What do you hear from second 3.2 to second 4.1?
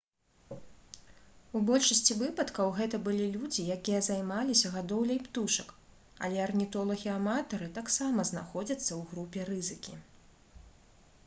людзі якія